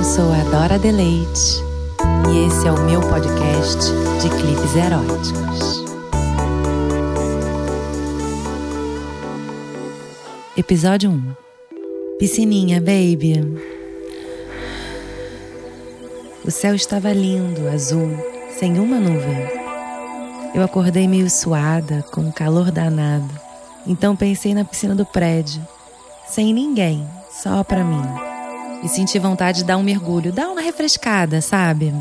Eu 0.00 0.04
sou 0.04 0.32
a 0.32 0.42
Dora 0.44 0.78
Deleite 0.78 1.62
e 2.32 2.46
esse 2.46 2.66
é 2.66 2.72
o 2.72 2.86
meu 2.86 3.02
podcast 3.02 3.92
de 4.22 4.30
clipes 4.30 4.74
eróticos. 4.74 5.84
Episódio 10.56 11.10
1 11.10 12.16
Piscininha, 12.18 12.80
baby. 12.80 13.62
O 16.46 16.50
céu 16.50 16.74
estava 16.74 17.12
lindo, 17.12 17.68
azul, 17.68 18.08
sem 18.58 18.78
uma 18.78 18.98
nuvem. 18.98 19.50
Eu 20.54 20.62
acordei 20.62 21.06
meio 21.06 21.28
suada, 21.28 22.02
com 22.10 22.22
um 22.22 22.32
calor 22.32 22.70
danado. 22.70 23.28
Então 23.86 24.16
pensei 24.16 24.54
na 24.54 24.64
piscina 24.64 24.94
do 24.94 25.04
prédio, 25.04 25.60
sem 26.26 26.54
ninguém, 26.54 27.06
só 27.30 27.62
para 27.62 27.84
mim 27.84 28.29
e 28.82 28.88
senti 28.88 29.18
vontade 29.18 29.58
de 29.58 29.64
dar 29.64 29.76
um 29.76 29.82
mergulho, 29.82 30.32
dar 30.32 30.48
uma 30.48 30.60
refrescada, 30.60 31.40
sabe? 31.40 31.94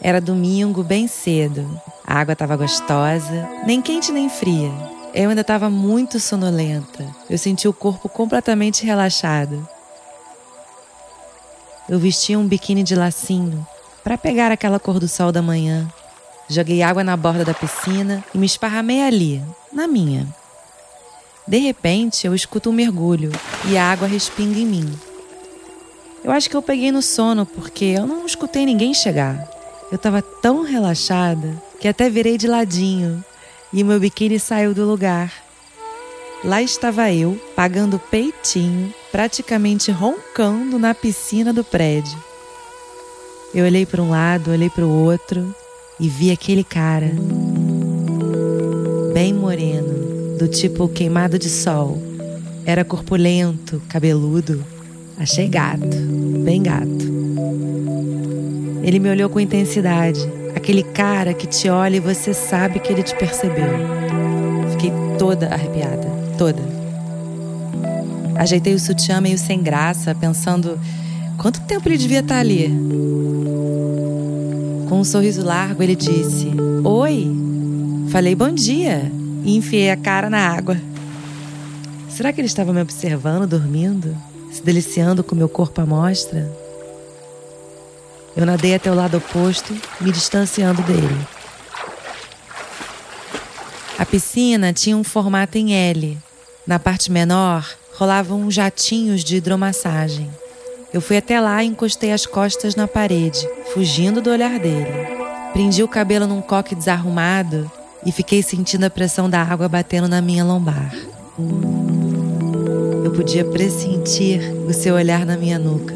Era 0.00 0.20
domingo, 0.20 0.82
bem 0.82 1.08
cedo. 1.08 1.80
A 2.06 2.20
água 2.20 2.32
estava 2.32 2.56
gostosa, 2.56 3.48
nem 3.66 3.80
quente 3.80 4.12
nem 4.12 4.28
fria. 4.28 4.70
Eu 5.14 5.30
ainda 5.30 5.40
estava 5.40 5.70
muito 5.70 6.20
sonolenta. 6.20 7.06
Eu 7.28 7.38
senti 7.38 7.66
o 7.66 7.72
corpo 7.72 8.08
completamente 8.08 8.84
relaxado. 8.84 9.66
Eu 11.88 11.98
vestia 11.98 12.38
um 12.38 12.46
biquíni 12.46 12.82
de 12.82 12.94
lacinho 12.94 13.66
para 14.04 14.18
pegar 14.18 14.52
aquela 14.52 14.78
cor 14.78 15.00
do 15.00 15.08
sol 15.08 15.32
da 15.32 15.40
manhã. 15.40 15.88
Joguei 16.48 16.82
água 16.82 17.02
na 17.02 17.16
borda 17.16 17.44
da 17.44 17.54
piscina 17.54 18.22
e 18.34 18.38
me 18.38 18.46
esparramei 18.46 19.02
ali, 19.02 19.42
na 19.72 19.88
minha. 19.88 20.26
De 21.46 21.58
repente, 21.58 22.26
eu 22.26 22.34
escuto 22.34 22.70
um 22.70 22.72
mergulho 22.72 23.32
e 23.64 23.76
a 23.76 23.90
água 23.90 24.06
respinga 24.06 24.58
em 24.58 24.66
mim. 24.66 24.98
Eu 26.24 26.32
acho 26.32 26.50
que 26.50 26.56
eu 26.56 26.62
peguei 26.62 26.90
no 26.90 27.02
sono 27.02 27.46
porque 27.46 27.84
eu 27.84 28.06
não 28.06 28.26
escutei 28.26 28.66
ninguém 28.66 28.92
chegar. 28.92 29.48
Eu 29.90 29.96
estava 29.96 30.20
tão 30.20 30.62
relaxada 30.62 31.62
que 31.80 31.86
até 31.86 32.10
virei 32.10 32.36
de 32.36 32.48
ladinho 32.48 33.24
e 33.72 33.84
meu 33.84 34.00
biquíni 34.00 34.38
saiu 34.40 34.74
do 34.74 34.84
lugar. 34.84 35.32
Lá 36.44 36.60
estava 36.60 37.12
eu, 37.12 37.40
pagando 37.54 37.98
peitinho, 37.98 38.92
praticamente 39.12 39.90
roncando 39.90 40.78
na 40.78 40.94
piscina 40.94 41.52
do 41.52 41.62
prédio. 41.62 42.18
Eu 43.54 43.64
olhei 43.64 43.86
para 43.86 44.02
um 44.02 44.10
lado, 44.10 44.50
olhei 44.50 44.68
para 44.68 44.84
o 44.84 45.04
outro 45.04 45.54
e 45.98 46.08
vi 46.08 46.30
aquele 46.30 46.62
cara, 46.62 47.10
bem 49.14 49.32
moreno, 49.32 50.36
do 50.36 50.48
tipo 50.48 50.88
queimado 50.88 51.38
de 51.38 51.48
sol. 51.48 51.98
Era 52.66 52.84
corpulento, 52.84 53.80
cabeludo 53.88 54.75
Achei 55.18 55.48
gato, 55.48 55.96
bem 56.44 56.62
gato. 56.62 57.06
Ele 58.82 58.98
me 58.98 59.10
olhou 59.10 59.30
com 59.30 59.40
intensidade, 59.40 60.20
aquele 60.54 60.82
cara 60.82 61.32
que 61.32 61.46
te 61.46 61.68
olha 61.68 61.96
e 61.96 62.00
você 62.00 62.34
sabe 62.34 62.78
que 62.78 62.92
ele 62.92 63.02
te 63.02 63.16
percebeu. 63.16 63.70
Fiquei 64.72 64.92
toda 65.18 65.48
arrepiada, 65.48 66.06
toda. 66.36 66.62
Ajeitei 68.36 68.74
o 68.74 68.78
sutiã 68.78 69.20
meio 69.20 69.38
sem 69.38 69.62
graça, 69.62 70.14
pensando 70.14 70.78
quanto 71.38 71.60
tempo 71.62 71.88
ele 71.88 71.96
devia 71.96 72.20
estar 72.20 72.38
ali. 72.38 72.68
Com 74.88 75.00
um 75.00 75.04
sorriso 75.04 75.42
largo, 75.42 75.82
ele 75.82 75.96
disse: 75.96 76.48
Oi. 76.84 77.34
Falei 78.10 78.34
bom 78.34 78.50
dia 78.50 79.10
e 79.44 79.56
enfiei 79.56 79.90
a 79.90 79.96
cara 79.96 80.30
na 80.30 80.38
água. 80.38 80.76
Será 82.08 82.32
que 82.32 82.40
ele 82.40 82.46
estava 82.46 82.72
me 82.72 82.80
observando 82.80 83.46
dormindo? 83.46 84.14
Se 84.56 84.62
deliciando 84.62 85.22
com 85.22 85.36
meu 85.36 85.48
corpo 85.48 85.80
à 85.82 85.86
mostra. 85.86 86.50
Eu 88.34 88.46
nadei 88.46 88.74
até 88.74 88.90
o 88.90 88.94
lado 88.94 89.18
oposto, 89.18 89.74
me 90.00 90.10
distanciando 90.10 90.82
dele. 90.82 91.26
A 93.98 94.04
piscina 94.04 94.72
tinha 94.72 94.96
um 94.96 95.04
formato 95.04 95.58
em 95.58 95.74
L. 95.74 96.18
Na 96.66 96.78
parte 96.78 97.12
menor, 97.12 97.66
rolavam 97.94 98.50
jatinhos 98.50 99.22
de 99.22 99.36
hidromassagem. 99.36 100.30
Eu 100.92 101.00
fui 101.00 101.16
até 101.16 101.38
lá 101.40 101.62
e 101.62 101.66
encostei 101.66 102.12
as 102.12 102.24
costas 102.24 102.74
na 102.74 102.88
parede, 102.88 103.46
fugindo 103.72 104.22
do 104.22 104.30
olhar 104.30 104.58
dele. 104.58 104.86
Prendi 105.52 105.82
o 105.82 105.88
cabelo 105.88 106.26
num 106.26 106.40
coque 106.40 106.74
desarrumado 106.74 107.70
e 108.04 108.12
fiquei 108.12 108.42
sentindo 108.42 108.84
a 108.84 108.90
pressão 108.90 109.28
da 109.28 109.42
água 109.42 109.68
batendo 109.68 110.08
na 110.08 110.20
minha 110.22 110.44
lombar. 110.44 110.94
Podia 113.16 113.46
pressentir 113.46 114.40
o 114.68 114.72
seu 114.74 114.94
olhar 114.94 115.24
na 115.24 115.38
minha 115.38 115.58
nuca. 115.58 115.94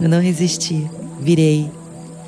Eu 0.00 0.08
não 0.08 0.20
resisti, 0.20 0.86
virei 1.18 1.70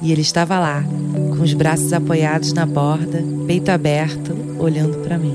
e 0.01 0.11
ele 0.11 0.23
estava 0.23 0.59
lá, 0.59 0.83
com 1.31 1.43
os 1.43 1.53
braços 1.53 1.93
apoiados 1.93 2.53
na 2.55 2.65
borda, 2.65 3.23
peito 3.47 3.71
aberto, 3.71 4.35
olhando 4.59 4.99
para 4.99 5.19
mim. 5.19 5.35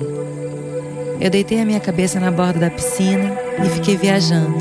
Eu 1.20 1.30
deitei 1.30 1.62
a 1.62 1.66
minha 1.66 1.80
cabeça 1.80 2.20
na 2.20 2.32
borda 2.32 2.60
da 2.60 2.70
piscina 2.72 3.32
e 3.64 3.70
fiquei 3.70 3.96
viajando. 3.96 4.56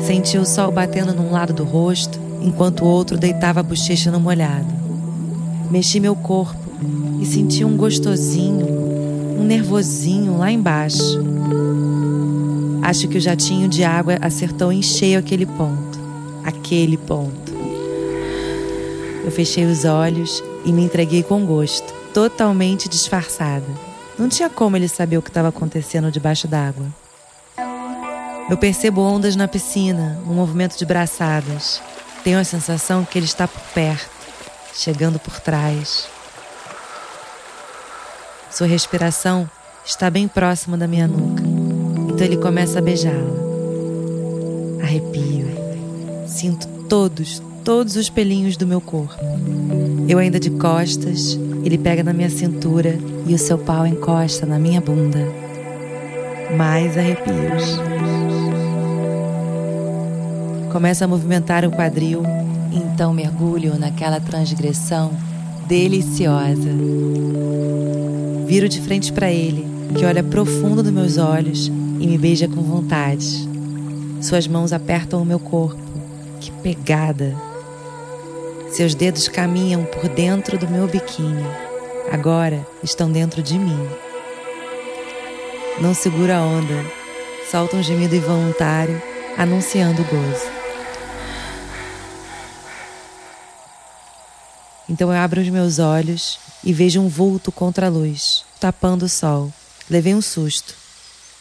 Senti 0.00 0.38
o 0.38 0.46
sol 0.46 0.72
batendo 0.72 1.12
num 1.14 1.30
lado 1.30 1.52
do 1.52 1.64
rosto, 1.64 2.18
enquanto 2.40 2.82
o 2.82 2.88
outro 2.88 3.18
deitava 3.18 3.60
a 3.60 3.62
bochecha 3.62 4.10
no 4.10 4.18
molhado. 4.18 4.72
Mexi 5.70 6.00
meu 6.00 6.16
corpo 6.16 6.58
e 7.20 7.26
senti 7.26 7.62
um 7.62 7.76
gostosinho, 7.76 8.66
um 9.38 9.44
nervosinho 9.44 10.38
lá 10.38 10.50
embaixo. 10.50 11.20
Acho 12.86 13.08
que 13.08 13.18
o 13.18 13.20
jatinho 13.20 13.68
de 13.68 13.82
água 13.82 14.16
acertou 14.20 14.70
em 14.70 14.80
cheio 14.80 15.18
aquele 15.18 15.44
ponto. 15.44 15.98
Aquele 16.44 16.96
ponto. 16.96 17.52
Eu 19.24 19.32
fechei 19.32 19.64
os 19.64 19.84
olhos 19.84 20.40
e 20.64 20.72
me 20.72 20.84
entreguei 20.84 21.24
com 21.24 21.44
gosto, 21.44 21.92
totalmente 22.14 22.88
disfarçada. 22.88 23.66
Não 24.16 24.28
tinha 24.28 24.48
como 24.48 24.76
ele 24.76 24.86
saber 24.86 25.18
o 25.18 25.22
que 25.22 25.30
estava 25.30 25.48
acontecendo 25.48 26.12
debaixo 26.12 26.46
d'água. 26.46 26.86
Eu 28.48 28.56
percebo 28.56 29.00
ondas 29.00 29.34
na 29.34 29.48
piscina, 29.48 30.20
um 30.24 30.34
movimento 30.34 30.78
de 30.78 30.86
braçadas. 30.86 31.82
Tenho 32.22 32.38
a 32.38 32.44
sensação 32.44 33.04
que 33.04 33.18
ele 33.18 33.26
está 33.26 33.48
por 33.48 33.62
perto, 33.74 34.08
chegando 34.72 35.18
por 35.18 35.40
trás. 35.40 36.06
Sua 38.48 38.68
respiração 38.68 39.50
está 39.84 40.08
bem 40.08 40.28
próxima 40.28 40.78
da 40.78 40.86
minha 40.86 41.08
nuca. 41.08 41.55
Então 42.16 42.26
ele 42.26 42.38
começa 42.38 42.78
a 42.78 42.82
beijá-la. 42.82 43.30
Arrepio. 44.82 45.48
Sinto 46.26 46.66
todos, 46.88 47.42
todos 47.62 47.94
os 47.94 48.08
pelinhos 48.08 48.56
do 48.56 48.66
meu 48.66 48.80
corpo. 48.80 49.22
Eu 50.08 50.18
ainda 50.18 50.40
de 50.40 50.48
costas, 50.48 51.38
ele 51.62 51.76
pega 51.76 52.02
na 52.02 52.14
minha 52.14 52.30
cintura 52.30 52.98
e 53.26 53.34
o 53.34 53.38
seu 53.38 53.58
pau 53.58 53.86
encosta 53.86 54.46
na 54.46 54.58
minha 54.58 54.80
bunda. 54.80 55.28
Mais 56.56 56.96
arrepios. 56.96 57.78
Começa 60.72 61.04
a 61.04 61.08
movimentar 61.08 61.66
o 61.66 61.70
quadril, 61.70 62.22
então 62.72 63.12
mergulho 63.12 63.78
naquela 63.78 64.20
transgressão 64.20 65.12
deliciosa. 65.68 66.70
Viro 68.46 68.70
de 68.70 68.80
frente 68.80 69.12
para 69.12 69.30
ele, 69.30 69.66
que 69.94 70.06
olha 70.06 70.22
profundo 70.22 70.82
nos 70.82 70.92
meus 70.94 71.18
olhos 71.18 71.70
e 71.98 72.06
me 72.06 72.18
beija 72.18 72.48
com 72.48 72.62
vontade. 72.62 73.48
Suas 74.20 74.46
mãos 74.46 74.72
apertam 74.72 75.22
o 75.22 75.26
meu 75.26 75.38
corpo. 75.38 75.80
Que 76.40 76.50
pegada! 76.62 77.36
Seus 78.70 78.94
dedos 78.94 79.28
caminham 79.28 79.84
por 79.84 80.08
dentro 80.08 80.58
do 80.58 80.68
meu 80.68 80.86
biquíni. 80.86 81.44
Agora 82.12 82.66
estão 82.82 83.10
dentro 83.10 83.42
de 83.42 83.58
mim. 83.58 83.88
Não 85.80 85.94
segura 85.94 86.38
a 86.38 86.42
onda. 86.42 86.84
Solta 87.50 87.76
um 87.76 87.82
gemido 87.82 88.14
involuntário, 88.14 89.00
anunciando 89.38 90.02
o 90.02 90.04
gozo. 90.04 90.56
Então 94.88 95.12
eu 95.12 95.18
abro 95.18 95.40
os 95.40 95.48
meus 95.48 95.78
olhos 95.78 96.38
e 96.62 96.72
vejo 96.72 97.00
um 97.00 97.08
vulto 97.08 97.50
contra 97.50 97.86
a 97.86 97.90
luz, 97.90 98.44
tapando 98.60 99.04
o 99.04 99.08
sol. 99.08 99.52
Levei 99.90 100.14
um 100.14 100.22
susto. 100.22 100.85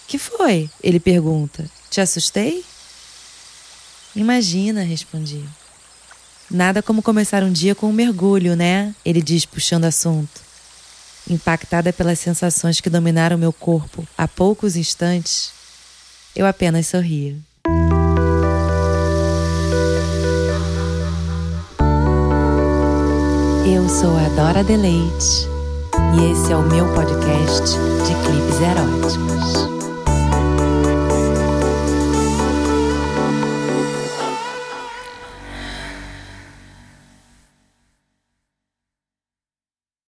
Que 0.07 0.17
foi? 0.17 0.69
Ele 0.83 0.99
pergunta. 0.99 1.69
Te 1.89 1.99
assustei? 1.99 2.63
Imagina, 4.15 4.83
respondi. 4.83 5.43
Nada 6.49 6.81
como 6.81 7.01
começar 7.01 7.43
um 7.43 7.51
dia 7.51 7.73
com 7.73 7.87
um 7.87 7.93
mergulho, 7.93 8.55
né? 8.55 8.93
Ele 9.03 9.21
diz, 9.21 9.45
puxando 9.45 9.85
assunto. 9.85 10.41
Impactada 11.27 11.91
pelas 11.91 12.19
sensações 12.19 12.79
que 12.79 12.89
dominaram 12.89 13.37
meu 13.37 13.51
corpo 13.51 14.07
há 14.15 14.27
poucos 14.27 14.75
instantes, 14.75 15.51
eu 16.35 16.45
apenas 16.45 16.85
sorrio. 16.87 17.41
Eu 23.67 23.89
sou 23.89 24.15
a 24.15 24.29
Dora 24.35 24.63
Deleite 24.63 25.47
e 26.15 26.31
esse 26.31 26.51
é 26.51 26.55
o 26.55 26.61
meu 26.61 26.93
podcast 26.93 27.71
de 27.71 28.13
clipes 28.23 28.61
eróticos. 28.61 29.74